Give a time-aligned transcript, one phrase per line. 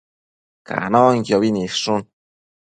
[0.67, 2.01] Canonquiobi nidshun